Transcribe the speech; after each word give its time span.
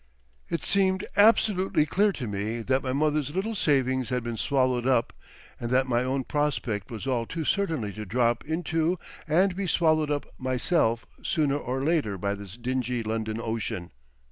It 0.49 0.63
seemed 0.63 1.05
absolutely 1.15 1.85
clear 1.85 2.11
to 2.13 2.25
me 2.27 2.63
that 2.63 2.81
my 2.81 2.91
mother's 2.91 3.35
little 3.35 3.53
savings 3.53 4.09
had 4.09 4.23
been 4.23 4.35
swallowed 4.35 4.87
up 4.87 5.13
and 5.59 5.69
that 5.69 5.85
my 5.85 6.03
own 6.03 6.23
prospect 6.23 6.89
was 6.89 7.05
all 7.05 7.27
too 7.27 7.43
certainly 7.43 7.93
to 7.93 8.03
drop 8.07 8.43
into 8.43 8.97
and 9.27 9.55
be 9.55 9.67
swallowed 9.67 10.09
up 10.09 10.25
myself 10.39 11.05
sooner 11.21 11.57
or 11.59 11.83
later 11.83 12.17
by 12.17 12.33
this 12.33 12.57
dingy 12.57 13.03
London 13.03 13.39
ocean. 13.39 13.91